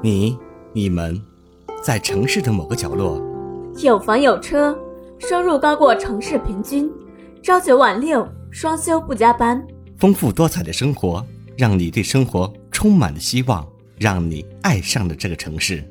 [0.00, 0.38] 你、
[0.72, 1.20] 你们，
[1.82, 3.20] 在城市的某个角落，
[3.82, 4.76] 有房有车，
[5.18, 6.88] 收入高过城市平均，
[7.42, 9.60] 朝九晚六，双休不加班，
[9.96, 11.24] 丰富多彩的生活，
[11.56, 13.66] 让你对生活充满了希望，
[13.98, 15.82] 让你爱上了这个城市。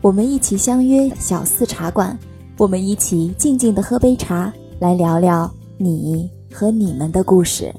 [0.00, 2.18] 我们一起相约小四茶馆，
[2.56, 7.70] 我们一起静静的喝杯茶，来聊聊你和你们的故事。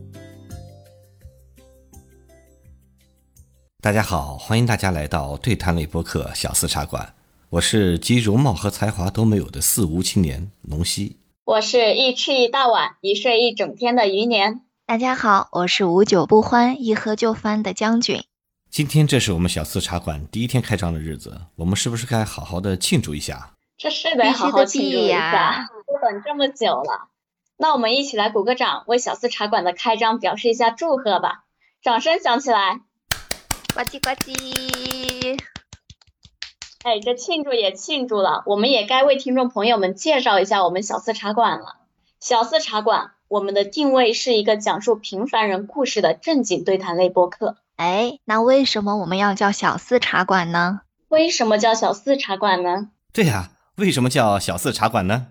[3.83, 7.15] 大家好，欢迎大家来到对谈类播客小四茶馆，
[7.49, 14.61] 我是集容貌和才华都没有的四无青年龙溪，我是一吃一大碗，一睡一整天的余年。
[14.85, 18.23] 大家好，我是无酒不欢，一喝就翻的将军。
[18.69, 23.55] 今天这是我们小四茶馆第一天开张的日子，我们是不是该好好的庆祝一下？
[23.79, 27.09] 这是得好好庆祝一下，都等这么久了。
[27.57, 31.45] 那我们一起来鼓个掌，为小四茶馆的开张表示一下祝贺吧！
[31.81, 32.81] 掌声响起来。
[33.73, 35.39] 呱唧呱唧！
[36.83, 41.77] 哎，这庆祝也庆祝了，我们也该为听众朋友们介绍一下我们小四茶馆了。
[42.19, 47.55] 小四茶馆，我们的定位是一个讲述平凡人故事的正经对谈类播客。
[47.77, 50.81] 哎，那为什么我们要叫小四茶馆呢？
[51.07, 52.89] 为什么叫小四茶馆呢？
[53.13, 55.27] 对呀，为什么叫小四茶馆呢？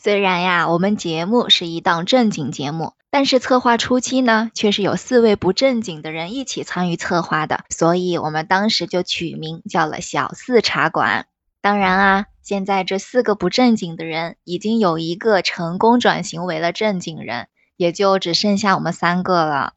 [0.00, 2.92] 虽然呀，我们节目是一档正经节目。
[3.10, 11.26] 但是策划初期呢，却是有四位不正经的人一起参与策划的，所以我们当时就取名叫了“小四茶馆”。
[11.60, 19.72] 当然啊，现在这四个不正经的人已经有一个成功转型为了正经人，也就只剩下我们三个了。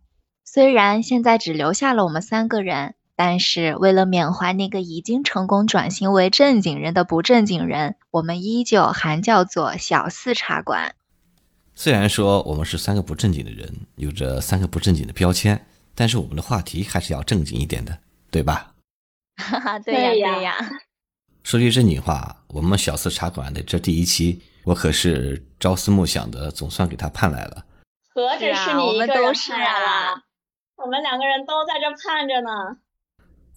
[0.46, 10.96] 虽然现在只留下了我们三个人，但是为了缅怀那个已经成功转型为正经人的不正经人，我们依旧还叫做“小四茶馆”。
[11.76, 18.00] 虽然说我们是三个不正经的人，有着三个不正经的标签，但是我们的话题还是要正经一点的，
[18.32, 18.74] 对吧？
[19.36, 20.56] 哈哈，对呀对呀。
[21.44, 27.66] 说句正经话，我们小四茶馆的这第一期，我可是朝思暮想的，总算给他盼来了。
[28.16, 30.24] 何止是你一个人盼啊？
[30.78, 32.78] 我们两个人都在这盼着呢。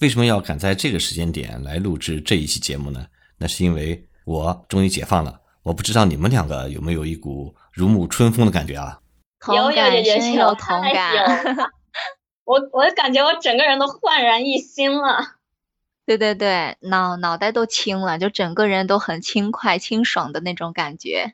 [0.05, 3.07] 为什么要赶在这个时间点来录制这一期节目呢？
[3.39, 5.41] 那是因为我终于解放了。
[5.63, 9.01] 我不知道你们两个有没有一股如沐春风的感觉啊？
[9.49, 11.11] 有有有有有同感。
[12.45, 15.37] 我我感觉我整个人都焕然一新了。
[16.05, 21.33] 对对对，脑脑袋都清了，就整个人都很轻快、清爽的那种感觉。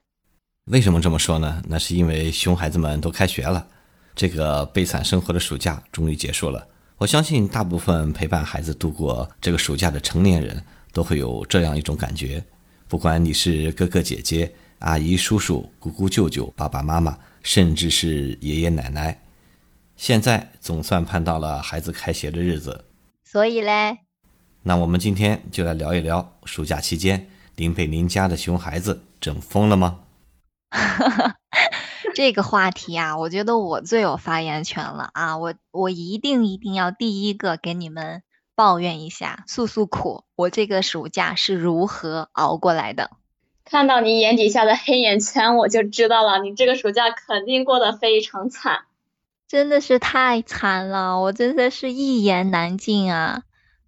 [0.67, 1.61] 为什么这么说呢？
[1.67, 3.67] 那是因为熊孩子们都开学了，
[4.15, 6.69] 这个悲惨生活的暑假终于结束了。
[7.01, 10.63] 我相信大部分陪伴孩子度过这个暑假的成年人
[10.93, 12.45] 都会有这样一种感觉。
[12.89, 19.19] 不管你是哥哥姐姐、阿姨叔叔、姑姑舅舅、爸爸妈妈，甚至是爷爷奶奶，
[19.97, 22.85] 现在总算盼到了孩子开学的日子。
[23.25, 24.01] 所以嘞，
[24.63, 30.01] 那我们今天就来聊一聊暑假期间您被您家的熊孩子整疯了吗？
[32.15, 35.39] 这个话题啊，我觉得我最有发言权了啊！
[35.39, 38.23] 我我一定一定要第一个给你们。
[38.57, 43.11] 抱怨一下，诉诉苦，我这个暑假是如何熬过来的？
[43.65, 48.81] 看到你眼底下的黑眼圈，我就知道了，你这个暑假肯定过得非常惨，
[49.49, 53.45] 真的是太惨了，我真的是一言难尽啊。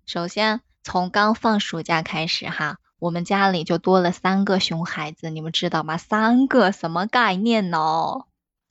[0.07, 5.97] 首先从刚放暑假开始哈，我们家里就多了三个熊孩子，你们知道吗？
[5.97, 8.27] 三个什么概念呢？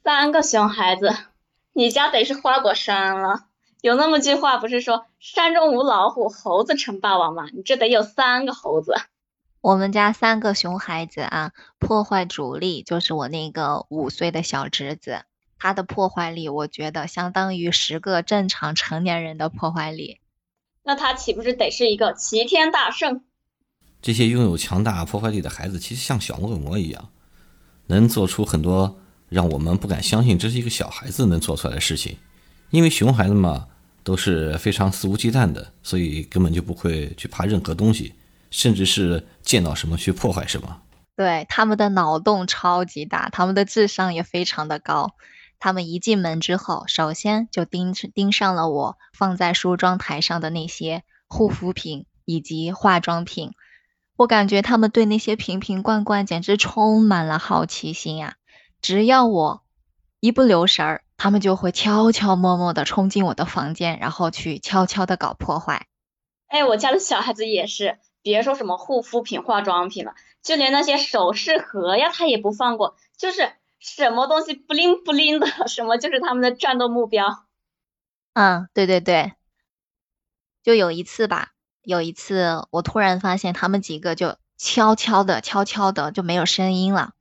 [0.06, 1.14] 三个熊孩子，
[1.74, 3.48] 你家得是花果山了。
[3.82, 7.50] 有那么句话不是说山中无老虎，猴子称霸王吗？
[7.52, 8.96] 你这得有三个猴子。
[9.60, 15.26] 我们家三个熊孩子啊，破坏主力就是我那个五岁的小侄子，
[15.60, 20.22] 他的破坏力我觉得相当于十个正常成年人的破坏力。
[20.84, 23.26] 那他岂不是得是一个齐天大圣？
[24.02, 27.10] 这些拥有强大破坏力的孩子，其实像小恶魔一样，
[27.88, 32.18] 能做出很多让我们不敢相信这是一个小孩子能做出来的事情。
[32.70, 33.68] 因为熊孩子嘛。
[34.04, 38.16] 都是非常肆无忌惮的，所以根本就不会去怕任何东西，
[38.50, 40.82] 甚至是见到什么去破坏什么。
[41.16, 45.14] 对，他们的脑洞超级大，他们的智商也非常的高。
[45.60, 53.52] 他们一进门之后，首先就盯盯上了我放在梳妆台上的那些护肤品以及化妆品。
[54.22, 58.36] 我感觉他们对那些瓶瓶罐罐简直充满了好奇心啊！
[58.80, 59.64] 只要我
[60.20, 61.04] 一不留神儿。
[61.18, 65.88] 他们就会悄悄摸摸的冲进我的房间，然后去悄悄的搞破坏。
[66.48, 77.46] 哎，我家的小孩子也是，别说什么护肤品、化妆品了，就连那些首饰盒呀，他也不放过，就是什么东西不灵不灵的，什么就是他们的战斗目标。
[78.34, 79.34] 嗯，对对对，
[80.64, 81.52] 就有一次吧，
[81.84, 87.14] 有一次，我突然发现他们几个就悄悄的、悄悄的就没有声音了。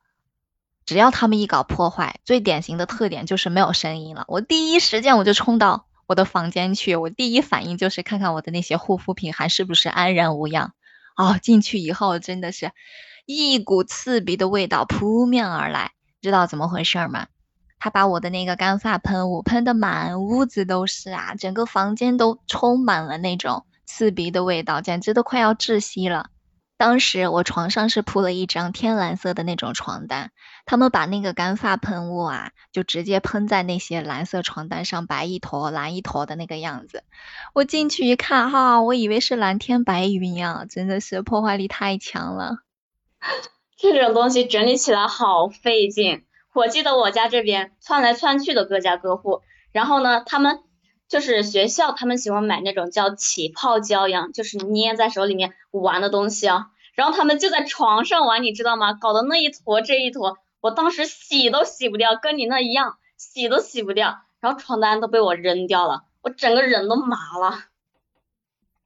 [0.84, 4.24] 只要他们一搞破坏，最典型的特点就是没有声音了。
[4.28, 10.74] 我第一时间我就冲到我的房间去，我第一反应就是看看我的那些护肤品还是不是安然无恙。
[11.16, 12.72] 哦，进去以后真的是
[13.26, 17.28] 一股刺鼻的味道扑面而来，知道怎么回事吗？
[17.78, 26.30] 他把我的那个干发喷雾喷得满屋子都是啊，整个房间都充满了那种刺鼻的味道，简直都快要窒息了。
[26.76, 30.30] 当时我床上是铺了一张天蓝色的那种床单，
[30.64, 37.02] 他们把那个干发喷雾啊，就直接喷在那些蓝色床单上，白一坨蓝一坨的那个样子。
[37.52, 42.58] 我进去一看，哈，我以为是蓝天白云呀，真的是破坏力太强了。
[43.76, 46.24] 这种东西整理起来好费劲。
[46.54, 50.60] 我记得我家这边窜来窜去的各家各户，然后呢，他们
[51.10, 56.68] 就是学校，他们喜欢买那种叫起泡胶一样，就是捏在手里面玩的东西啊。
[56.94, 58.94] 然后他们就在床上玩，你知道吗？
[58.94, 64.20] 搞得那一坨这一坨，我当时洗都洗不掉，跟你那一样，洗都洗不掉。
[64.38, 67.64] 然后床单都被我扔掉了，我整个人都麻了。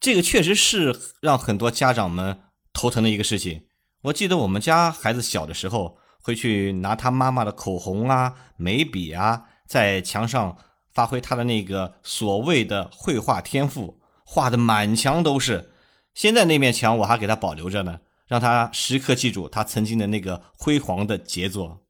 [0.01, 2.41] 这个确实是让很多家长们
[2.73, 3.67] 头疼的一个事情。
[4.05, 5.99] 我记得我们家孩子小的时候。
[6.27, 10.57] 会去拿他妈妈的口红啊、眉笔啊，在墙上
[10.95, 15.71] 发挥他的那个所谓的绘画天赋，画的满墙都是。
[16.15, 17.99] 现在那面墙我还给他保留着呢，
[18.29, 21.81] 让他时刻记住他曾经的那个辉煌的杰作。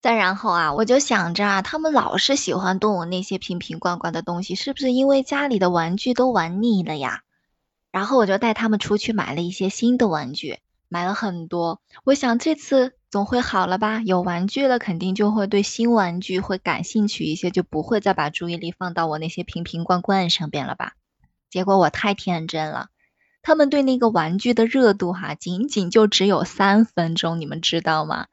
[0.00, 7.22] 再然后啊，我就想着啊，他们老是喜欢动我那些瓶瓶罐罐的东西，是不是因为家里的玩具都玩腻了呀？
[7.92, 10.58] 然后我就带他们出去买了一些新的玩具。
[10.88, 14.00] 买了很多，我想这次总会好了吧？
[14.00, 20.94] 有玩具了，肯定就会对新玩具会感兴趣一些，就不会再把注意力放到我那些瓶瓶罐罐上边了吧？
[21.50, 22.88] 结果我太天真了，
[23.42, 28.28] 他们对那个玩具的热度哈，仅仅就只有三分钟，你们知道吗？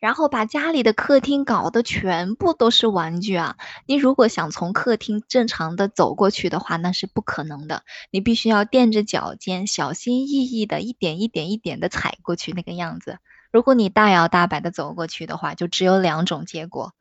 [0.00, 3.56] 然后把家里的客厅搞得全部都是玩具啊！
[3.86, 7.84] 你如果想从客厅正常的走过去的话，那是不可能的。
[8.10, 13.18] 你必须要垫着脚尖，小心翼翼的一点一点一点的踩过去那个样子。
[13.56, 16.92] 如果你大摇大摆的走过去的话，就只有两种结果：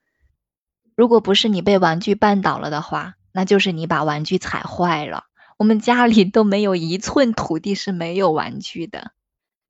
[0.95, 5.25] 如果不是你被玩具绊倒了的话，那就是你把玩具踩坏了。
[5.57, 9.11] 我们家里都没有一寸土地是没有玩具的。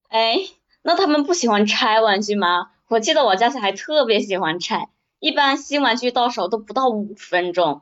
[0.09, 0.37] 哎，
[0.83, 2.69] 那他们不喜欢拆玩具吗？
[2.87, 7.81] 我记得我家小孩特别喜欢拆，一般新玩具到手都不到五分钟。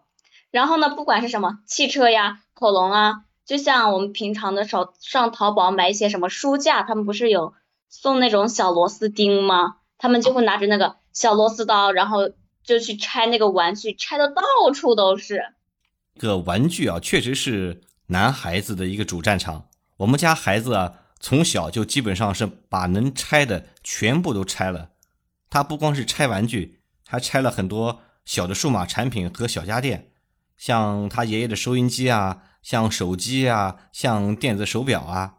[0.50, 7.53] 然后呢，不管是什么汽车呀、恐龙啊，就像我们平常的时候上淘宝买一些什么书架，他们不是有
[7.95, 9.75] 送那种小螺丝钉吗？
[10.00, 12.31] 他们就会拿着那个小螺丝刀，然后
[12.63, 14.42] 就去拆那个玩具，拆的到
[14.74, 15.44] 处都是。
[16.19, 19.68] 个玩具啊，确实是男孩子的一个主战场。
[19.98, 24.89] 我们家孩子啊，从小就基本上是把能拆的全部都拆了。
[25.51, 30.12] 他不光是拆玩具，还拆了很多小的数码产品和小家电，
[30.57, 35.36] 像他爷爷的收音机啊，像手机啊，像电子手表啊。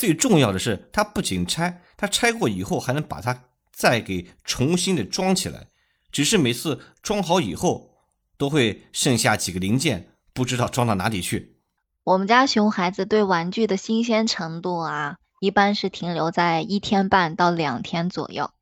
[0.00, 5.66] 最重要的是，它不仅拆，它拆过以后还能把它再给重新的装起来。
[6.10, 7.90] 只是每次装好以后，
[8.38, 11.58] 都会剩下几个零件，不知道装到哪里去。
[12.02, 18.52] 我们家熊孩子对玩具的新鲜程度啊，一般是停留在一天半到两天左右。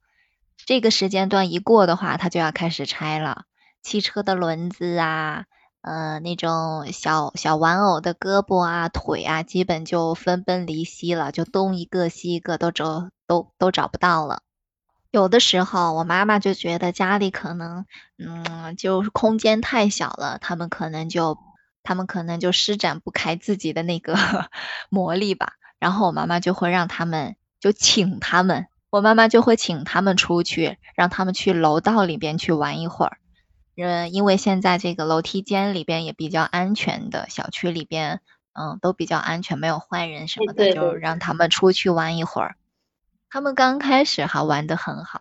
[0.66, 3.44] 这个时间段一过的话，他就要开始拆了。
[3.80, 5.44] 汽车的轮子啊，
[5.88, 14.42] 呃，那种小小玩偶的胳膊啊、腿啊，基本就分崩离析了，就东一个西一个都找都都找不到了。
[15.10, 17.86] 有的时候，我妈妈就觉得家里可能，
[18.18, 21.38] 嗯，就是空间太小了，他们可能就
[21.82, 24.14] 他们可能就施展不开自己的那个
[24.90, 25.54] 魔力吧。
[25.78, 28.66] 然后我妈妈就会让他们，就请他们。
[28.90, 33.16] 我妈妈就会请他们出去，让他们去楼道里边去玩一会儿。
[33.80, 38.20] 嗯，因为现在这个楼梯间里边也比较安全的，小区里边，
[38.52, 42.56] 嗯，都比较安全，没有坏人什么的，就让他们出去玩一会儿。
[43.30, 45.20] 他们刚开始还玩得很好，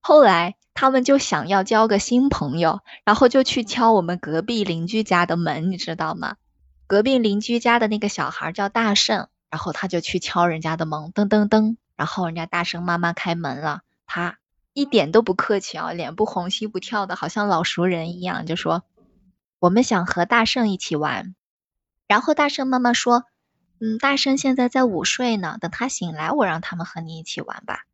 [0.00, 6.36] 后来他们就想要交个新朋友，然后就去敲我们隔壁邻居家的门，你知道吗？
[6.86, 11.76] 隔壁邻居家的那个小孩叫大圣，然后他就去敲人家的门，噔噔噔。
[11.96, 14.38] 然后人家大圣妈妈开门了，他
[14.78, 18.84] 一点都不客气啊，脸不红心不跳的，好像老熟人一样，就说
[19.58, 21.34] 我们想和大圣一起玩。
[22.06, 23.24] 然后大圣妈妈说，
[23.80, 27.86] 嗯，大圣现在在午睡呢，等他醒来，我让他们和你一起玩吧。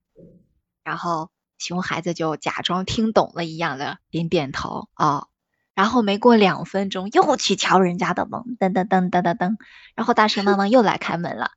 [0.83, 5.29] 然后熊孩子就假装听懂了一样的点点头，哦，
[5.73, 9.57] 然后没过两分钟又去敲人家的门，噔噔噔噔噔噔，
[9.95, 11.53] 然后大圣妈妈又来开门了。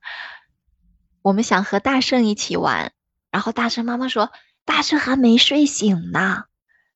[1.21, 2.93] 我们想和大圣一起玩，
[3.29, 4.31] 然后大圣妈妈说
[4.67, 6.43] 大圣还没睡醒呢，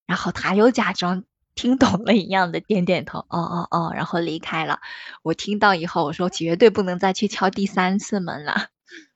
[0.05, 1.23] 然后他又假装
[1.55, 4.81] 听懂了一样的点点头，哦哦哦，然后离开了。
[5.23, 8.67] 我听到以后，我说绝对不能再去敲第三次门了。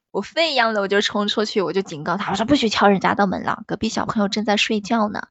[0.10, 5.28] 我飞一样的我就冲出去，我就警告他，我说不许敲人家的门了，隔壁小朋友正在睡觉呢。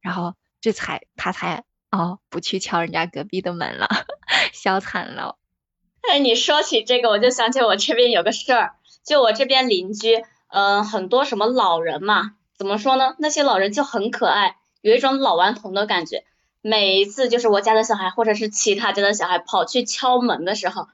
[0.00, 3.88] 然后这才他才哦不去敲人家隔壁的门了，
[4.54, 5.36] 笑惨了。
[6.08, 13.14] 哎，你说起这个，我就想起我这边有个事儿，就我这边邻居，嗯，很多什么老人嘛，怎么说呢？
[13.18, 16.24] 那些老人就很可爱，有一种老顽童的感觉。
[16.60, 20.88] 每一次就是我家的小孩或者是其他家的小孩跑去敲门的时候，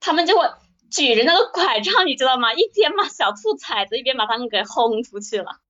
[0.00, 0.48] 他们就会。
[0.90, 2.52] 举着那个拐杖，你知道吗？
[2.52, 5.60] 一边把小兔踩着，一边把他们给轰出去了。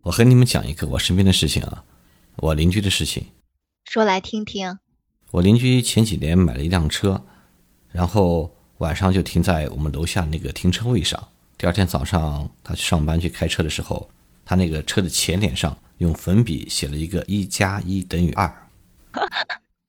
[0.00, 1.84] 我和你们讲一个我身边的事情啊，
[2.36, 3.26] 我邻居的事情。
[3.84, 4.78] 说来听听。
[5.32, 7.22] 我邻居前几年买了一辆车，
[7.92, 11.28] 然后晚上就停在我们楼下那个停车位上。
[11.58, 14.08] 第二天早上他去上班去开车的时候，
[14.46, 18.68] 他那个车的前脸上用粉笔写了一个一加一等于二，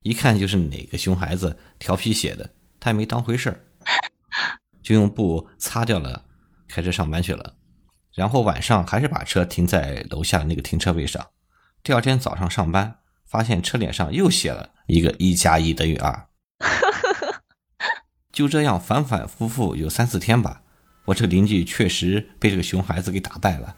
[0.02, 2.50] 一看就是哪个熊孩子调皮写的，
[2.80, 3.64] 他也没当回事儿。
[4.82, 6.26] 就用布擦掉了，
[6.68, 7.54] 开车上班去了。
[8.16, 11.28] 然后晚上还是把车停在楼下的那个停车位上。
[11.84, 16.28] 第二天早上上班，发现车脸上又写了一个一加一等于二。
[18.34, 20.64] 就这样反反复复有三四天吧。
[21.06, 23.76] 我这个邻居确实被这个熊孩子给打败了。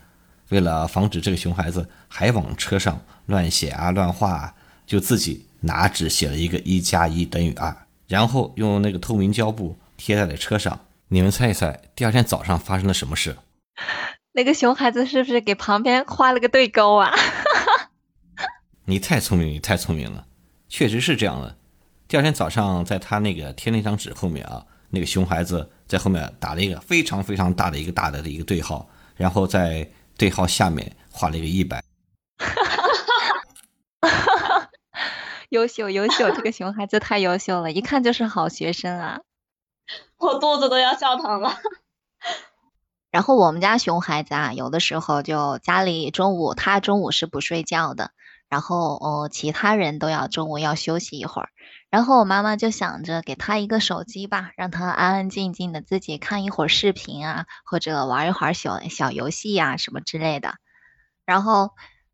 [0.50, 7.75] 为了防止这个熊孩子还往车上乱写啊乱画啊，就自己拿纸写了一个一加一等于二，
[8.08, 10.79] 然后用那个透明胶布贴在了车上。
[11.10, 13.38] 你们猜一猜，第二天早上发生了什么事？
[14.34, 17.12] 那个熊孩子是不是给旁边画了个对勾啊？
[18.86, 20.25] 你太聪明，你太聪明了，
[20.68, 21.58] 确实是这样的。
[22.08, 29.88] 第二天早上，在他那个贴那张纸后面啊，那个熊孩子在后面打了一个非常非常大的一个大的的一个对号，然后在
[30.19, 31.81] 对号下面画了一个一百。
[35.47, 39.21] 优秀优秀，这个熊孩子太优秀了，一看就是好学生啊。
[40.19, 41.57] 我肚子都要笑疼了。
[43.09, 48.11] 然后我们家熊孩子啊，有的时候就家里中午他中午是不睡觉的，
[48.49, 51.49] 然后哦其他人都要中午要休息一会儿，
[51.89, 60.55] 然后我妈妈就想着给他一个手机吧，让他安安静静的自己看一会儿视频啊，或者玩一会儿小小游戏呀什么之类的。
[61.25, 61.72] 然后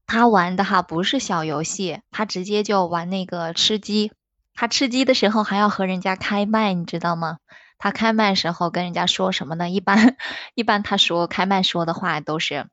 [0.08, 4.13] 他玩的哈不是小游戏，他直接就玩那个吃鸡。
[4.53, 7.39] 他吃鸡的时候还要和人家开麦，你知道吗？
[7.77, 9.70] 他开麦时候跟人家说什么呢？
[9.70, 10.15] 一般
[10.55, 12.70] 一般他说开麦说的话都是：“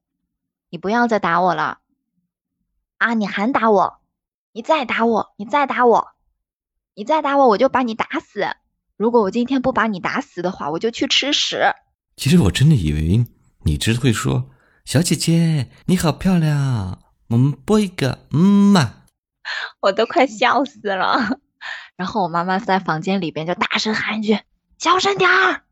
[0.71, 1.78] 你不要再打我了
[2.99, 3.14] 啊！
[3.14, 3.99] 你还打我？
[4.52, 5.32] 你再打我？
[5.37, 6.12] 你再打我？
[6.94, 8.46] 你再打我，我就把你打死！
[8.96, 11.75] 如果我今天不把你打死的话，我就去吃屎！”
[12.16, 13.25] 其实我真的以为
[13.64, 14.50] 你只会说
[14.84, 18.40] ：“小姐姐你好漂亮，我们播一个嗯
[18.72, 19.04] 嘛。”
[19.80, 21.40] 我都快笑死了。
[21.96, 24.38] 然后我妈妈在房间里边就大声喊一句。
[24.78, 25.62] 小声点儿，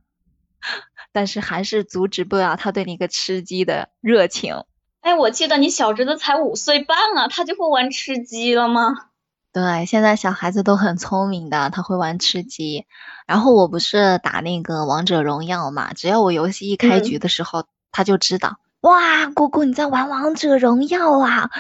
[1.13, 4.65] 但是还是阻止不了他对那个吃鸡的热情。
[5.01, 9.10] 哎，我记得你小侄子才五岁半啊，他就会玩吃鸡了吗？
[9.53, 12.87] 对，现在小孩子都很聪明的，他会玩吃鸡。
[13.27, 21.51] 然后我不是打那个王者荣耀嘛，只要我游戏一开局的时候，他就知道，哇，姑姑你在玩王者荣耀啊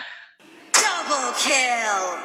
[0.73, 2.19] ！Double kill。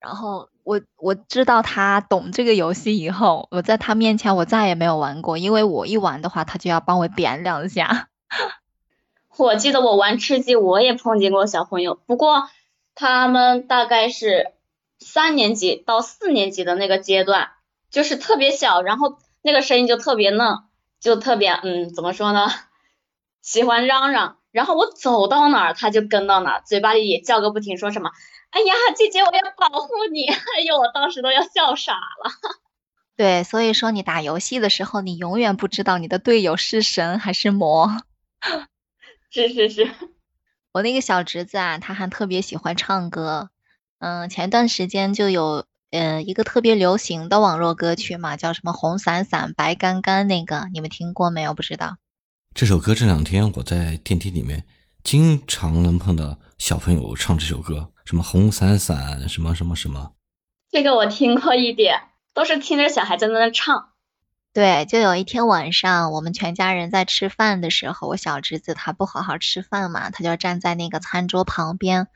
[0.00, 0.48] 然后。
[0.66, 8.08] 我我知道他懂这个游戏以后，我在他面前我再也没有玩过，因为我一玩的话，他就要帮我点两下。
[9.38, 12.48] 我记得我玩吃鸡，我也碰见过小朋友，不过
[12.96, 14.54] 他们大概是
[14.98, 17.50] 三年级到四年级的那个阶段，
[17.90, 20.64] 就是特别小，然后那个声音就特别嫩，
[21.00, 22.48] 就特别嗯，怎么说呢？
[23.42, 28.10] 喜欢嚷嚷，然后我走到哪儿他就跟到哪儿，嘴巴里也叫个不停，说什么。
[28.50, 30.26] 哎呀，姐姐，我要保护你！
[30.26, 32.30] 哎呦，我当时都要笑傻了。
[33.16, 37.90] 对，所以说你打游戏的时候，你永远不知道你的队友是神还是魔。
[39.30, 39.90] 是 是是，
[40.72, 43.50] 我那个小侄子啊，他还特别喜欢唱歌。
[43.98, 51.54] 嗯，前段时间就有呃一个特别流行的网络歌曲嘛，叫什么“红伞伞，白杆杆”那个，你们听过没有？
[51.54, 51.96] 不知道。
[52.54, 54.64] 这首歌这两天我在电梯里面
[55.02, 57.92] 经常能碰到小朋友唱这首歌。
[58.04, 60.12] 什么红伞伞，什么什么什么，
[60.70, 62.02] 这个我听过一点，
[62.34, 63.88] 都是听着小孩在那唱。
[64.52, 72.06] 对，就有一天晚上，我们全家人在吃饭的时候，我小侄子他不好好吃饭嘛，他就站在那个餐桌旁边，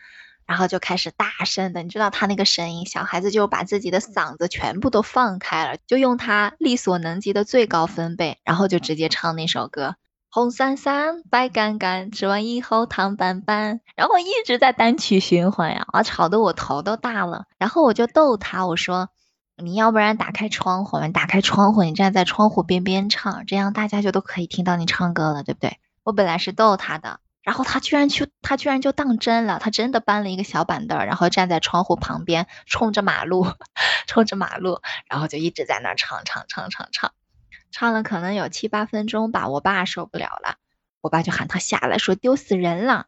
[0.51, 9.95] 然后就开始大声的，你知道他那个声音，小孩子就把自己的嗓子全部都放开了，就用他力所能及的最高分贝，然后就直接唱那首歌。
[10.29, 17.45] 红伞伞，白杆杆，吃完以后糖拌拌，然后一直在单曲循环呀，啊，吵得我头都大了。
[17.57, 19.09] 然后我就逗他，我说
[19.57, 33.45] ：“你要不然打开窗户，你打开窗户，你站在窗户边边唱，这样大家就都可以听到你唱歌了，对不对？”我本来是逗他的，然后他居然去，他居然就当真了，他真的搬了一个小板凳，然后站在窗户旁边，冲着马路，
[34.07, 37.13] 冲着马路，然后就一直在那唱唱唱唱唱。
[37.73, 40.59] 唱了可能有七八分钟吧，我爸受不了了，
[41.01, 43.07] 我爸就喊他下来，说丢死人了。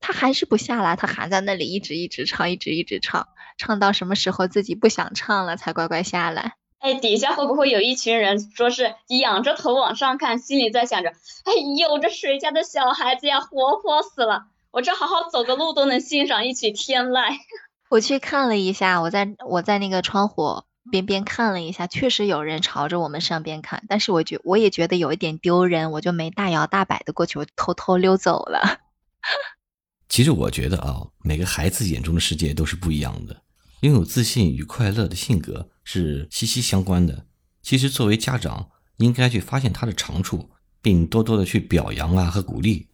[0.00, 6.56] 他还是不下来，他还在那里一直一直唱，一直一直唱，唱到什么时候自己不想唱了才乖乖下来。
[6.78, 11.10] 哎，底下会不会有一群人说是仰着头往上看，心里在想着，
[11.44, 14.46] 哎呦，这谁家的小孩子呀，活泼死了！
[14.70, 17.36] 我这好好走个路都能欣赏一曲天籁。
[17.90, 20.62] 我去看了一下，我在我在那个窗户。
[20.90, 28.78] 边边看了一下，确实有人朝着我们上边看，但是我觉我也觉得有一点丢人，我就没大摇大摆的过去，我偷偷溜走了。
[30.08, 33.36] 其实我觉得啊，每个孩子眼中的世界都是不一样的，
[33.80, 37.26] 拥有自信与快乐的性格是息息相关的。
[37.62, 40.50] 其实作为家长，应该去发现他的长处，
[40.82, 42.88] 并多多的去表扬啊和鼓励。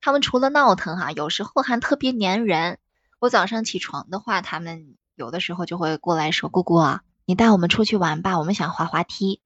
[0.00, 2.78] 他们除了闹腾哈，有时候还特别粘人。
[3.18, 4.96] 我早上起床的话，他们。
[5.14, 9.42] 有的时候就会过来说：“姑姑啊，你带我们出去玩吧，我们想滑滑梯。”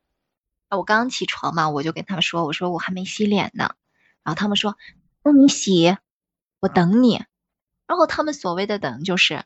[0.71, 3.75] 啊，我刚起床嘛，我就跟他们说：“我说我还没洗脸呢。”
[4.23, 4.77] 然后他们说
[5.25, 5.97] ：“那你洗，
[6.61, 7.25] 我等你。”
[7.89, 9.45] 然后他们所谓的等，就是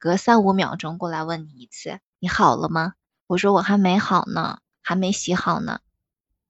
[0.00, 2.94] 隔三五秒钟过来问你一次：“你好了吗？”
[3.28, 5.80] 我说：“我还没好呢，还没洗好呢。”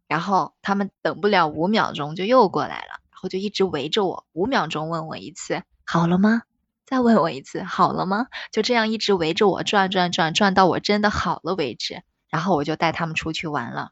[0.07, 6.43] 然后他们等不了五秒钟就又过来了，然后就一直围着我，五秒钟问我一次：“好了吗？”
[6.87, 8.29] 再问我一次，好了吗？
[8.53, 12.05] 就这样一直围着我转转转，转到我真的好了为止。
[12.29, 13.91] 然后我就带他们出去玩了。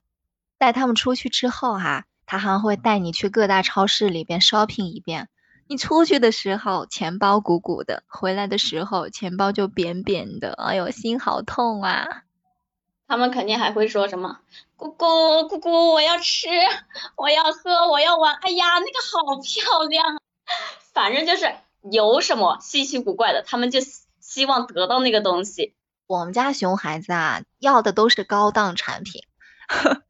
[0.56, 5.28] 带他们出去之后哈，他还会带你去各大超市里边 shopping 一遍。
[5.68, 10.54] 你出去的时候钱包鼓鼓的，回来的时候钱包就扁扁的。
[10.54, 12.22] 哎呦，心好痛啊！
[13.06, 14.40] 他们肯定还会说什么
[14.76, 16.48] ：“姑姑，姑姑，我要吃，
[17.16, 20.20] 我要喝，我要玩。”哎呀，那个好漂亮。
[20.92, 21.54] 反正就是。
[21.92, 23.78] 有什么稀奇古怪的，他们就
[24.20, 25.74] 希望得到那个东西。
[26.08, 29.22] 我们家熊孩子啊，要的都是高档产品。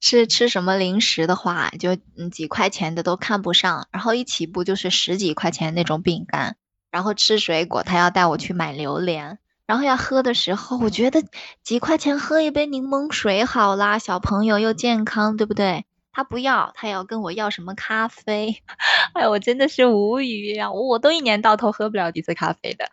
[0.00, 1.96] 吃吃什么零食的话，就
[2.30, 6.56] 几块钱的都看不上，然后一起步就是十几块钱那种饼干。
[6.90, 9.38] 然后吃水果，他要带我去买榴莲。
[9.66, 11.24] 然后要喝的时候，我觉得
[11.62, 15.84] 几块钱喝一杯柠檬水好啦，小朋友又健康，对不对？
[16.12, 18.62] 他不要，他要跟我要什么咖啡？
[19.12, 20.70] 哎，我真的是无语呀！
[20.72, 22.88] 我都一年到头喝不了几次咖啡的。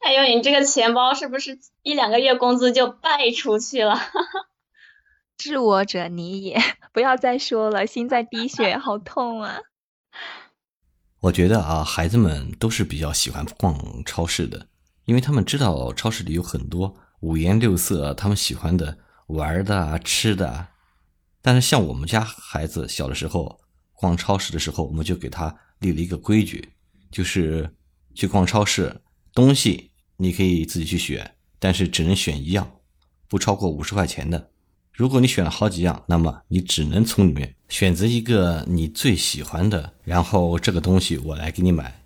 [0.00, 3.98] 哎呦，你这个钱包是不是一两个月工资就败出去了？
[5.42, 6.56] 知我者你也，
[6.94, 9.58] 不要再说了，心在滴血，好痛啊！
[11.22, 14.68] 我觉得啊，孩子们都是比较喜欢逛超市的，
[15.04, 20.68] 因为他们知道超市里有很多五颜六色他们喜欢的玩的、吃的。
[21.40, 23.60] 但是像我们家孩子小的时候
[23.94, 26.72] 逛超市的时候，我们就给他立了一个规矩，
[27.10, 27.74] 就是
[28.14, 29.02] 去逛超市，
[29.34, 32.70] 东西你可以自己去选，但是只能选一样，
[33.26, 34.51] 不超过五十块钱的。
[34.94, 42.02] 如果你选了好几样，那么你只能从里面选择一个你最喜欢的，然后这个东西我来给你买。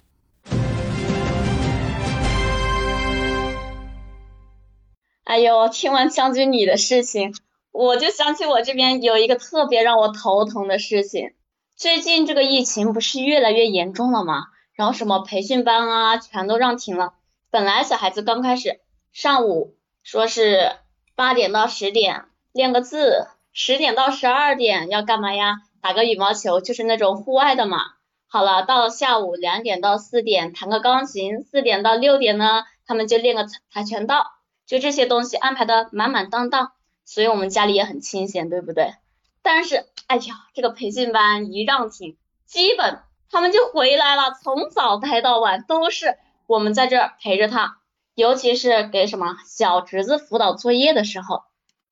[5.25, 7.35] 哎呦，听完将军你的事情。
[7.73, 11.33] 我就想起我这边有一个特别让我头疼的事情，
[11.75, 14.45] 最近这个疫情不是越来越严重了吗？
[14.75, 17.15] 然后什么培训班啊，全都让停了。
[17.51, 18.79] 本来小孩子刚开始
[19.13, 20.77] 上午说是
[21.17, 25.57] 八点到十点练个字，十点到十二点要干嘛呀？
[25.83, 27.81] 打个羽毛球，就是那种户外的嘛。
[28.29, 34.33] 好了，到下午两点到四点弹个钢琴，四点到六点呢，他们就练个跆拳道，
[34.67, 36.73] 就这些东西安排的满满当当。
[37.05, 38.95] 所以我们家里也很清闲，对不对？
[39.43, 42.17] 但是，哎呀，这个培训班一让停，
[42.47, 46.17] 基本他们就回来了，从早待到晚，都是
[46.47, 47.77] 我们在这儿陪着他。
[48.15, 51.43] 尤其是给什么小侄子辅导作业的时候，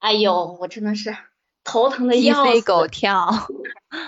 [0.04, 1.16] 哎呦，我真的是
[1.64, 2.52] 头疼的要死。
[2.52, 3.48] 鸡飞狗跳，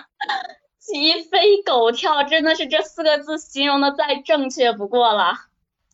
[0.79, 5.39] 鸡飞狗跳，真的是这四个字形容的再正确不过了。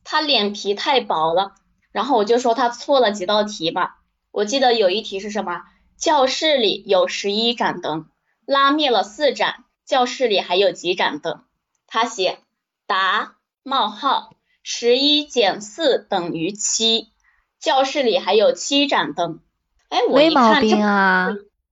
[0.02, 1.54] 他脸皮太薄了，
[1.92, 4.00] 然后我就说他错了几道题吧。
[4.32, 5.62] 我记得有一题是什么？
[5.96, 8.06] 教室里有十一盏灯，
[8.44, 11.44] 拉灭了四盏，教室里还有几盏灯？
[11.86, 12.40] 他写
[12.88, 14.34] 答冒号
[14.64, 17.12] 十一减四等于七，
[17.60, 19.38] 教室里还有七盏灯。
[19.92, 21.28] 哎，我没毛一看这病啊，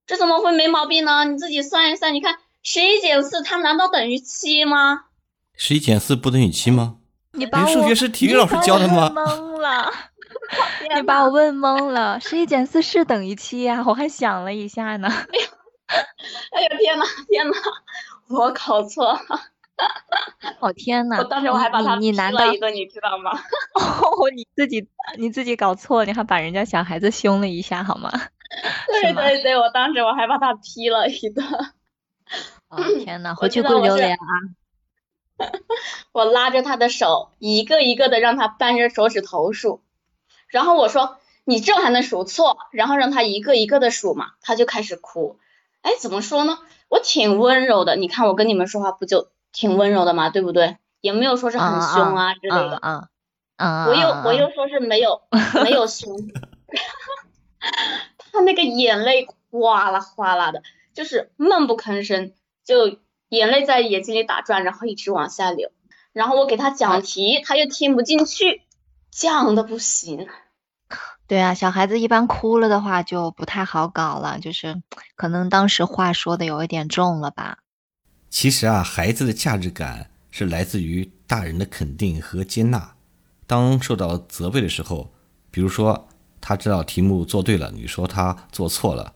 [0.06, 1.24] 这怎么会没毛病呢？
[1.24, 5.06] 你自己算一算，你看十一减四，它难道等于七吗？
[5.56, 6.96] 十一减四不等于七吗？
[7.32, 9.90] 你把我数学是体育老师教的吗我懵了，
[10.94, 12.20] 你把我问懵了。
[12.20, 15.08] 十一减四是等于七呀、我还想了一下呢。
[15.08, 17.54] 哎呀天呐天呐，
[18.28, 19.20] 我搞错了，
[20.60, 23.32] 哦天哪，我当时我还把他你你难道一个，你知道吗？
[23.74, 24.88] 哦你自己
[25.18, 28.10] 你自己搞错，你还把人家小孩子凶了一下好吗？
[29.02, 31.46] 对对对，我当时我还把他批了一顿。
[32.68, 34.20] 哦天哪，回去跪榴莲啊！
[36.12, 39.82] 我拉着他的手，一个一个的让他扳着手指头数，
[40.48, 45.38] 然后我说你这还能数错，然后让他一个一个的数嘛，他就开始哭。
[45.82, 46.58] 哎，怎么说呢？
[46.88, 50.76] 我挺温柔的，你看我跟你们说话不就挺温柔的嘛，对不对？
[51.00, 52.76] 也没有说是很凶啊之类的。
[52.76, 53.08] 啊
[53.56, 55.22] 啊，我又嗯我又说是没有
[55.64, 56.16] 没有 凶，
[58.32, 60.62] 他那个眼泪哗啦哗啦的，
[60.94, 62.32] 就是闷不吭声，
[62.64, 65.70] 就眼泪在眼睛里打转，然后一直往下流。
[66.12, 68.62] 然后我给他讲题，他又听不进去，
[69.12, 70.28] 犟的不行。
[71.28, 74.82] 对啊，小孩子一般哭了的话就不太好搞了，就是
[75.16, 77.58] 可能当时话说的有一点重了吧。
[78.30, 82.94] 其实啊，孩子的价值感是来自于大人的肯定和接纳。
[83.46, 85.12] 当受到责备的时候，
[85.50, 86.08] 比如说
[86.40, 89.12] 他知道题目做对了，你说他做错了，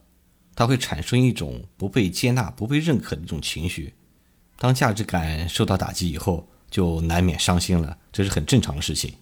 [0.57, 3.95] 他会产生一种不被接纳、不被认可的一种情绪。
[4.59, 9.15] 当价值感受到打击以后，就难免伤心了，这是很正常的事情。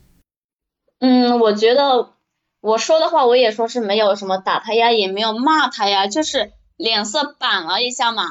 [1.01, 2.15] 嗯，我觉得
[2.61, 8.25] 我说的话，我也说是没有什么打他呀，也没有骂他呀，就是脸色板了一下嘛，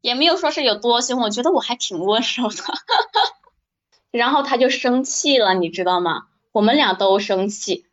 [0.00, 2.56] 也没有说是有多凶，我觉得我还挺温柔的。
[4.10, 6.28] 然后他就生气了，你知道吗？
[6.52, 7.86] 我们俩都生气，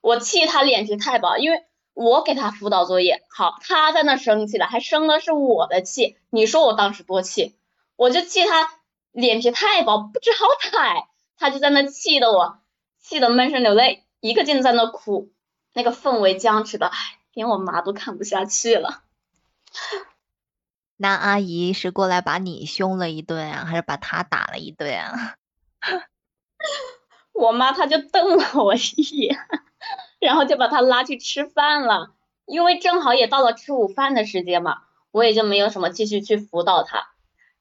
[0.00, 7.56] 我气他脸皮太薄，因为我给他辅导作业，好，他在那生气了，还生的是我的气，你说我当时多气？
[7.96, 8.68] 我就气他
[9.12, 12.58] 脸皮太薄，不知好歹，他就在那气的我。
[13.02, 15.32] 气得闷声流泪，一个劲在那哭，
[15.72, 16.98] 那个氛围僵持的，唉，
[17.32, 19.02] 连我妈都看不下去了。
[21.02, 25.34] 那阿姨是过来把你凶了一顿啊，还是把他打了一顿啊？
[27.32, 29.38] 我妈她就瞪了我一眼，
[30.20, 32.12] 然后就把他拉去吃饭了。
[32.44, 37.06] 因为正好也到了吃午饭的时间嘛，我也就没有什么继续去辅导他。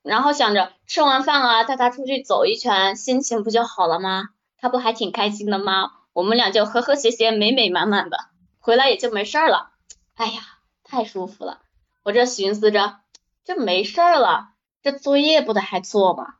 [0.04, 4.32] 然后想着吃完饭啊，带他出去走一圈，心情不就好了吗？
[4.58, 5.92] 他不还挺开心的吗？
[6.12, 8.18] 我们俩就和和谐谐、美美满满的，
[8.60, 9.72] 回来也就没事儿了。
[10.16, 10.42] 哎呀，
[10.84, 11.62] 太舒服了！
[12.04, 12.99] 我这寻思着，
[13.50, 14.50] 这没事儿了，
[14.84, 16.36] 这作业不得还做吗？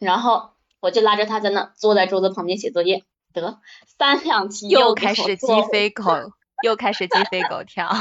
[0.00, 6.02] 然后我就拉着他在那坐在桌子旁边写作业，得三两题又开始鸡飞狗，
[6.64, 7.86] 又开始鸡飞狗跳。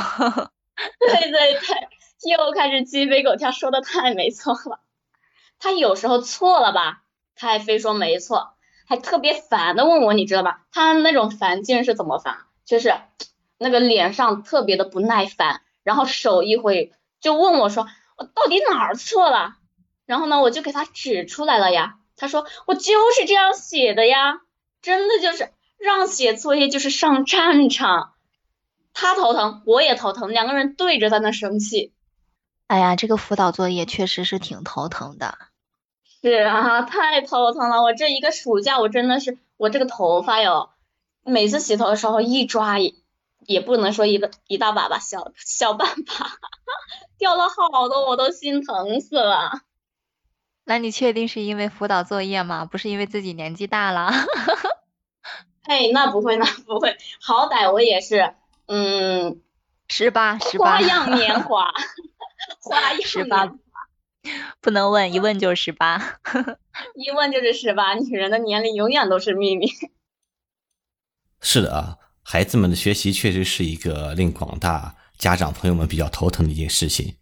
[0.99, 1.87] 对对对，
[2.35, 4.79] 又开始鸡飞狗跳，说的太没错了。
[5.59, 7.03] 他有时候错了吧，
[7.35, 8.55] 他还非说没错，
[8.87, 10.65] 还特别烦的问我，你知道吧？
[10.71, 12.37] 他那种烦劲是怎么烦？
[12.65, 12.95] 就是
[13.59, 16.91] 那个脸上特别的不耐烦，然后手一挥
[17.21, 19.55] 就问我说：“我到底哪儿错了？”
[20.05, 21.95] 然后呢，我就给他指出来了呀。
[22.15, 24.41] 他说：“我就是这样写的呀，
[24.81, 28.13] 真的就是让写作业就是上战场。”
[28.93, 31.93] 他头疼，我也头疼，两个人对着在那生气。
[32.65, 35.37] 哎呀，这个辅导作业确实是挺头疼的。
[36.19, 37.83] 是啊，太头疼了！
[37.83, 40.71] 我这一个暑假，我真的是我这个头发哟，
[41.23, 42.79] 每次洗头的时候一抓
[43.47, 46.37] 也也不能说一个一大把吧，小小半把，
[47.17, 49.61] 掉了好多，我都心疼死了。
[50.65, 52.65] 那你确定是因为辅导作业吗？
[52.65, 54.11] 不是因为自己年纪大了？
[55.63, 58.35] 哎，那不会，那不会，好歹我也是，
[58.67, 59.41] 嗯，
[59.87, 61.71] 十八，十八， 花样年华，
[62.61, 63.57] 花样年华，
[64.61, 66.19] 不能问，一问就是十八。
[66.95, 69.69] 一问就是十八，女人的年龄永远都是秘密。
[71.41, 71.97] 是的啊，
[72.29, 77.15] 孩子们的学习确实是一个令广大家长朋友们比较头疼的一件事情。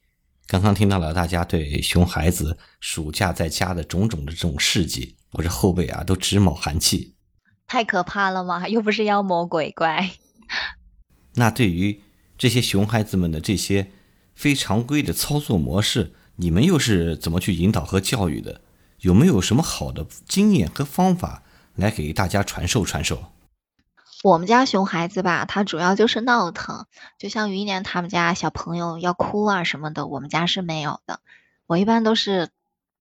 [0.47, 7.13] 刚刚听到了大家对熊孩子暑假在家的种种的这种事迹，我这后背啊都直冒寒气。
[7.67, 10.09] 太可怕了嘛， 又不是妖魔鬼怪。
[11.37, 12.01] 那对于
[12.35, 13.91] 这些熊孩子们的这些
[14.33, 18.61] 非常规的操作模式，你们又是怎么去引导和教育的？
[19.01, 21.43] 有没有什么好的经验和方法
[21.75, 23.33] 来给大家传授传授？
[24.25, 26.87] 我们家熊孩子吧，他主要就是闹腾，
[27.19, 31.19] 就像于年他们家小朋友要哭啊什么的，我们家是没有的。
[31.67, 32.49] 我一般都是，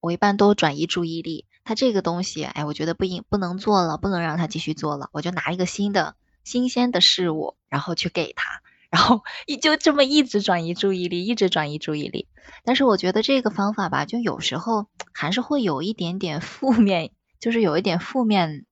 [0.00, 8.60] 我一般都转移注意力，他这个东西，哎，我觉得不应不能做了，不能让他继续做了，我就拿一个新的、新鲜的事物，然后去给他，
[8.90, 12.28] 然后一就这么一直转移注意力，一直转移注意力。
[12.64, 18.66] 但是我觉得这个方法吧，就有时候还是会有一点点负面，就是有一点负面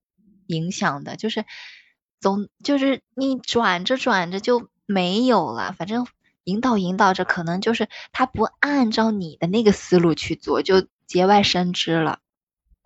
[0.49, 1.47] 影响的，就是
[2.23, 6.07] 总就是你转着转着就没有了，反正。
[6.45, 12.19] 引导引导着，可能就是他不按照你的那个思路去做，就节外生枝了。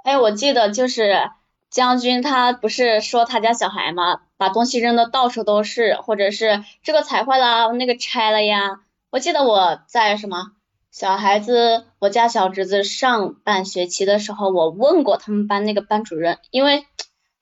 [0.05, 1.31] 哎，我记得就是
[1.70, 8.83] 将军他不是说他家小孩嘛，把东西扔的到处都是，或者是这个踩坏了，那个拆了呀。
[9.09, 10.53] 我记得我在什么
[10.90, 16.85] 小孩子，我家小侄子上半学期的时候，我问过他们班那个班主任，因为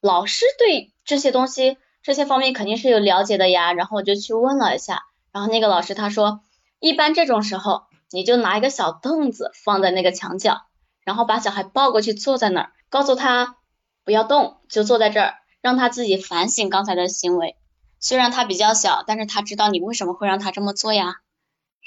[0.00, 5.04] 老师对这些东西这些方面肯定是有了解的呀，然后我就去问了一下。
[5.32, 6.42] 然后那个老师他说，
[6.78, 10.60] 一般这种时候，你就拿一个小凳子放在那个墙角，
[11.02, 13.56] 然后把小孩抱过去坐在那儿，告诉他
[14.04, 17.56] 不要动，就坐在这儿，让他自己反省刚才的行为。
[18.00, 21.14] 虽然他比较小，但是他知道你为什么会让他这么做呀。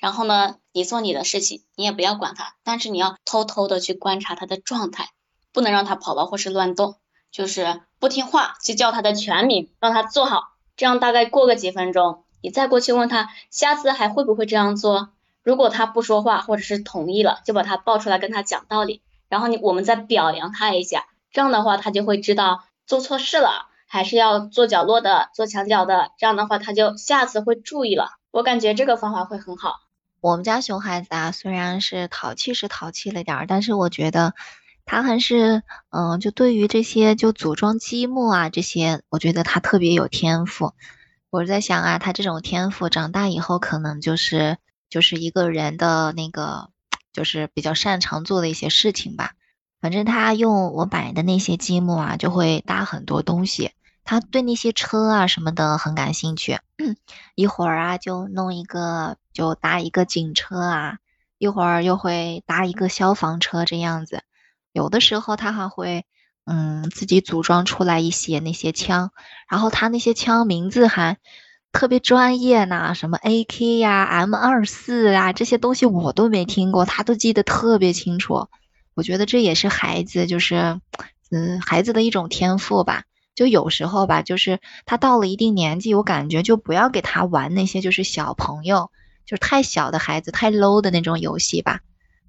[0.01, 5.10] 然后呢，你做你的事情，你也不要管他，但是你要偷偷的去观察他的状态，
[5.53, 6.95] 不能让他跑了或是乱动，
[7.32, 12.24] 就是不听话，去叫他的全名，让他坐好，这样大概过个几分钟。
[12.42, 15.10] 你再过去问他，下次还会不会这样做？
[15.44, 28.18] 如果他不说话，或者是同意了，就把他抱出来跟他讲道理，然后你我们再表扬他一下，这样的话他就会知道做错事了，还是要做角落的，做墙角的，这样的话他就下次会注意了。
[28.32, 29.80] 我感觉这个方法会很好。
[30.20, 34.34] 我们家熊孩子啊，虽然是淘气是淘气了点儿，但是我觉得
[34.88, 40.73] 他还是，嗯，就对于这些就组装积木啊这些，我觉得他特别有天赋。
[41.30, 44.58] 我在想啊，他这种天赋长大以后，可能就是
[44.89, 46.69] 就是一个人的那个，
[47.12, 49.34] 就是比较擅长做的一些事情吧。
[49.82, 53.71] 反正他用我买的那些积木啊，就会搭很多东西。
[54.06, 56.60] 他对那些车啊什么的很感兴趣，
[57.36, 60.97] 一会儿啊就弄一个，就搭一个警车啊，
[61.38, 64.23] 一会儿又会搭一个消防车这样子。
[64.78, 66.06] 有的时候他还会。
[66.50, 69.12] 嗯，自己组装出来一些那些枪，
[69.50, 71.18] 然后他那些枪名字还
[71.74, 78.48] 特别专业呢，什么 AK 呀、M 二四啊这些东西我都没听过，他都记得特别清楚。
[78.96, 80.80] 我觉得这也是孩子，就是
[81.30, 83.04] 嗯孩子的一种天赋吧。
[83.36, 88.90] 就有时候吧，就是他到了一定年纪，我感觉就不要给他玩那些就是小朋友，
[89.26, 91.82] 就是太小的孩子太 low 的那种游戏吧。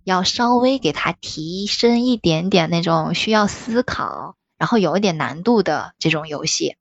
[0.09, 6.77] 要稍微给他提升一点点那种需要思考，然后有一点难度的这种游戏，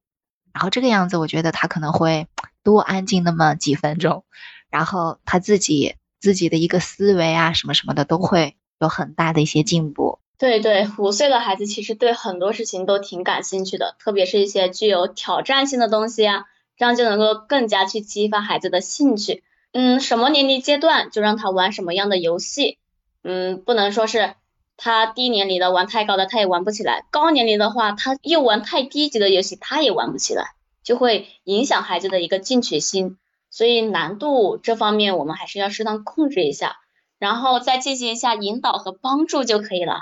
[0.53, 2.27] 然后这个样子，我觉得他可能会
[2.63, 4.23] 多安静那么几分钟，
[4.69, 10.19] 然后他自己自己的一个思维啊什么什么的都会有很大的一些进步。
[10.37, 16.45] 对对，五岁的孩子其实对很多事情都挺感兴趣的，特别是一些具有挑战性的东西啊，
[16.77, 19.43] 这样就能够更加去激发孩子的兴趣。
[19.73, 22.77] 嗯，什么年龄阶段就让他玩什么样的游戏。
[23.23, 24.36] 嗯，不能说是
[24.77, 30.53] 他低年龄的玩太高的，他也玩不起来；高年龄的话，他又玩太低级的游戏，他也玩不起来，
[30.84, 33.17] 就会影响孩子的一个进取心。
[33.49, 36.77] 所以难度这方面我们还是要适当控制一下，
[37.17, 40.01] 然后再进行一下引导和帮助就可以了。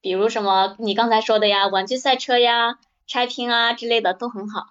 [0.00, 4.66] 比如什么你刚才说的呀，玩具赛车呀、拆拼啊之类的都很好。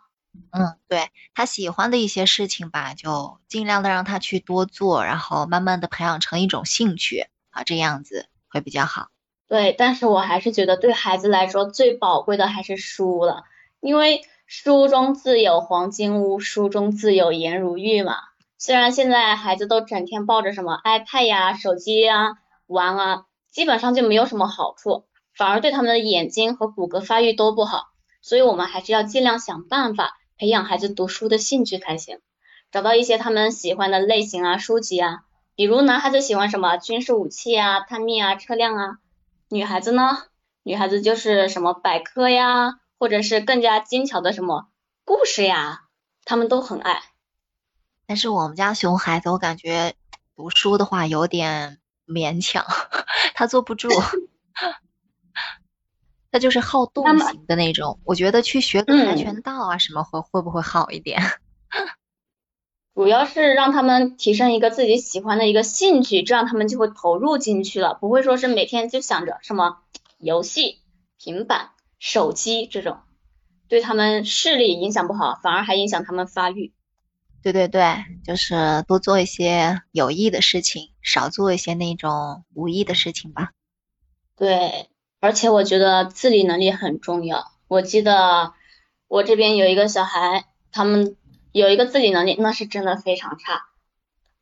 [0.52, 7.28] 嗯，对他喜欢的一些事情吧，就尽量的让他去多做，然后慢慢的培养成一种兴趣。
[7.52, 9.08] 啊，这样子会比较好。
[9.48, 13.44] 对，但是我还是觉得对孩子来说最宝贵的还是书了，
[13.80, 18.16] 因为书中自有黄金屋，书中自有颜如玉嘛。
[18.58, 22.38] 虽然现在孩子都整天抱着什么 iPad 呀、手机呀
[22.68, 27.88] 玩啊，基本上就没有什么好处，反而对他们的眼睛和骨骼发育都不好。
[28.22, 32.20] 所以我们还是要尽量想办法培养孩子读书的兴趣才行，
[32.72, 35.24] 找到一些他们喜欢的类型啊、书籍啊。
[35.56, 38.98] 比如男孩子喜欢什么军事武器啊、探秘啊、车辆啊，
[39.50, 40.24] 女孩子呢？
[40.64, 44.70] 女孩子就是什么百科呀，或者是更加精巧的什么
[45.04, 45.82] 故事呀，
[46.24, 47.02] 他们都很爱。
[48.08, 49.96] 但是我们家熊孩子，我感觉
[50.36, 52.66] 读书的话有点勉强，
[53.36, 53.90] 他坐不住，
[56.32, 58.00] 他就是好动型的那种。
[58.06, 61.22] 我觉得去学个跆拳道啊什么会会不会好一点？
[62.94, 69.78] 主要是让他们提升一个自己喜欢的一个兴趣，这样他们就会投入进去了，不会说是每天就想着什么
[70.18, 70.80] 游戏、
[71.18, 72.98] 平板、手机这种，
[73.70, 76.74] 对他们视力影响不好，反而还影响他们发育。
[77.42, 77.84] 对对对，
[78.24, 83.52] 就是多做一些有益的事情，少做一些那种无益的事情吧。
[84.36, 87.52] 对，而且我觉得自理能力很重要。
[87.68, 88.54] 我记得
[89.08, 91.16] 我这边有一个小孩，他们
[91.52, 93.64] 有一个自理能力，那是真的非常差。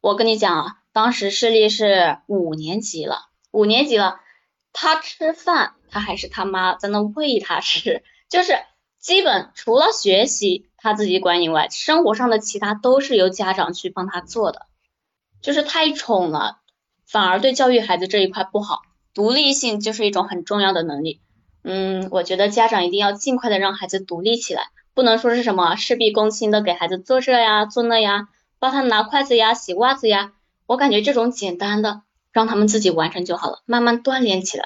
[0.02, 4.20] 我跟你讲啊，当时视力是五年级了，五年级了，
[4.74, 8.54] 他吃饭他还是他妈在那喂他吃， 就是
[9.00, 14.68] 基本除了学习他自己管以外，生活上的其他都是由家长去帮他做的，
[15.42, 16.60] 就是太宠了，
[17.08, 18.82] 反而对教育孩子这一块不好。
[19.12, 21.20] 独立性就是一种很重要的能力，
[21.64, 24.70] 嗯，我觉得家长一定要尽快的让孩子独立起来，
[25.00, 28.28] 不能说是什么事必躬亲的给孩子做这呀做那呀。
[28.60, 30.34] 帮他拿筷子呀，洗袜子呀，
[30.66, 32.02] 我感觉这种简单的，
[32.34, 34.66] 让他们自己完成就好了，慢慢锻炼起来。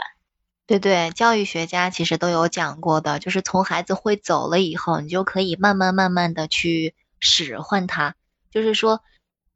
[0.65, 8.15] 对对，教育学家其实都有讲过的，就是从孩子会走了以后，你就可以慢慢慢慢的去使唤他。
[8.49, 9.01] 就是说，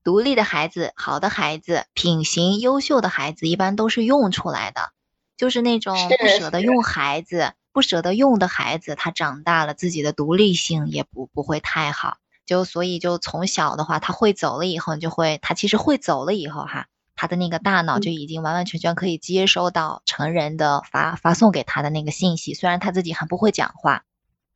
[0.03, 4.91] 独立的孩子、好的孩子、品行优秀的孩子，一般都是用出来的。
[5.35, 12.17] 就是那种不舍得用孩子、不舍得用的孩子，他长大了自己的独立性也不不会太好。
[12.43, 24.05] 就所以就从小的话，他会走了以后，你就会他其实会走了以后哈，他的那个大脑就已经完完全全可以接收到成人的发发送给他的那个信息，虽然他自己还不会讲话，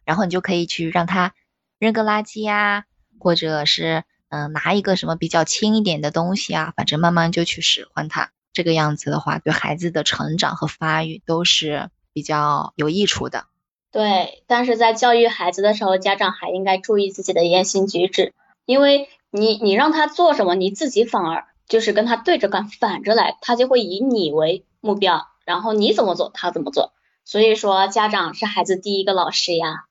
[0.04, 1.36] 然后你就可以去让他
[1.78, 2.86] 扔个垃圾呀，
[3.20, 13.45] 或者是嗯拿一个什么比较轻一点的东西啊，反正慢慢就去使唤他，这个样子的话，对孩子的成长和发育都是比较有益处的。
[13.91, 18.34] 对，但是在教育孩子的时候，家长还应该注意自己的言行举止，
[18.65, 26.93] 因为你你让他做什么，你自己反而就是跟他对着干，反着来，他就会以你为目标，然后你怎么做他怎么做。
[27.26, 29.86] 所以说，家长是孩子第一个老师呀，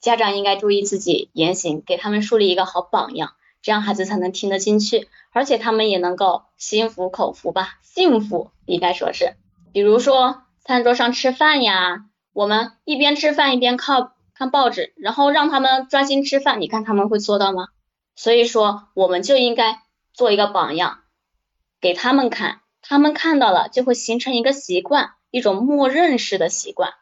[0.00, 9.36] 家长应该注意自己言行，给他们树立一个好榜样，这样孩子才能听得进去，而且他们也能够心服口服吧，幸福应该说是，
[9.72, 12.06] 比如说餐桌上吃饭呀。
[12.32, 17.68] 我们一边吃饭一边靠看报纸，然后让他们专心吃饭，你看他们会做到吗？
[18.16, 19.82] 所以说，我们就应该
[20.14, 21.00] 做一个榜样，
[21.78, 26.94] 给他们看，他们看到了就会形成一个习惯，一种默认式的习惯。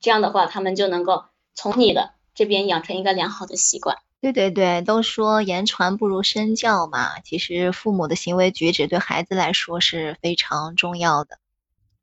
[0.00, 3.96] 这样的话，他们就能够从你的这边养成一个良好的习惯。
[4.20, 11.38] 对对对，都说言传不如身教嘛，其实父母的行为举止对孩子来说是非常重要的。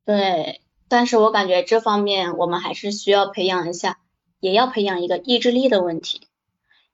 [0.03, 0.61] 对。
[0.87, 3.99] 但是我感觉这方面我们还是需要培养一下，
[4.39, 6.27] 也要培养一个意志力的问题。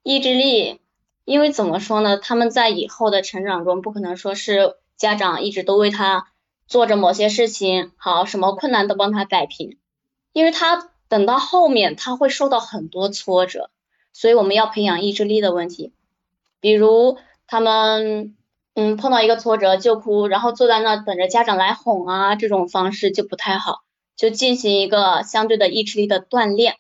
[0.03, 0.79] 意志力，
[1.25, 2.17] 因为怎么说呢？
[2.17, 6.27] 他们在以后的成长中，不可能说是家长一直都为他
[6.67, 9.77] 做着某些事情，好，什么困难都帮他摆平，
[10.33, 13.69] 因为他等到后面他会受到很多挫折，
[14.13, 15.93] 所以我们要培养意志力的问题。
[16.59, 18.35] 比如他们。
[18.73, 23.79] 嗯，碰到一个挫折就哭，然后坐在那等着家长来哄啊，这种方式就不太好。
[24.15, 26.75] 就进行一个相对的意志力的锻炼，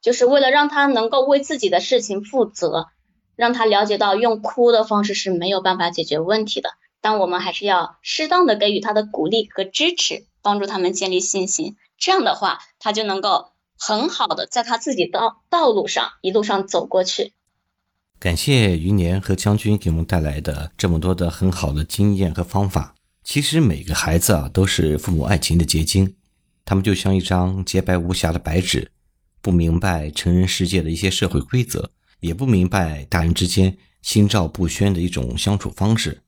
[0.00, 2.86] 就是为了让他能够为自己的事情负责，
[3.36, 6.70] 让他了解到用哭的方式是没有办法解决问题的。
[7.02, 11.76] 但我们还是要适当的给予他的鼓励和支持，帮助他们建立信心。
[11.98, 17.34] 这样的话，他就能够很好的在他自己道道路上一路上走过去。
[18.18, 22.94] 感谢余年和将军给我们带来的这么多的很好的经验和方法。
[23.22, 26.16] 其实每个孩子啊都是父母爱情的结晶，
[26.64, 28.90] 他们就像一张洁白无瑕的白纸，
[29.42, 36.22] 不明白成人世界的一些社会规则，也不明白大人之间心照不宣的一种相处方式。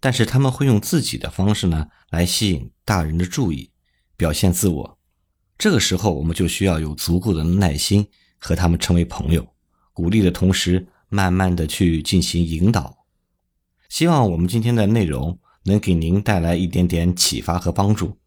[0.00, 3.70] 但是他们会用自己的方式呢来吸引大人的注意，
[4.16, 4.98] 表现自我。
[5.58, 8.06] 这个时候我们就需要有足够的耐心
[8.38, 9.46] 和他们成为朋友，
[9.92, 10.86] 鼓励的同时。
[11.14, 13.04] 慢慢的去进行引导，
[13.88, 18.18] 希望我们今天的内容能给您带来一点点启发和帮助。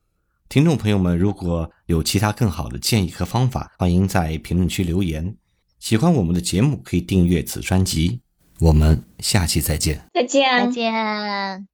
[0.48, 5.36] 听众朋友们，如果有其他更好的建议和方法，欢迎在评论区留言。
[5.80, 8.22] 喜欢我们的节目，可以订阅此专辑。
[8.60, 10.10] 我们下期再见。
[10.14, 11.68] 再见，再见。